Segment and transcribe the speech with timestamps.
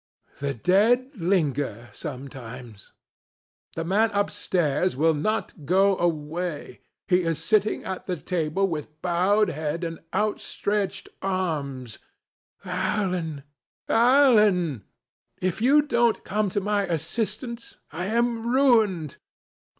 [0.39, 2.91] "The dead linger sometimes.
[3.75, 6.81] The man upstairs will not go away.
[7.07, 11.99] He is sitting at the table with bowed head and outstretched arms.
[12.65, 13.43] Alan!
[13.87, 14.85] Alan!
[15.39, 19.17] If you don't come to my assistance, I am ruined.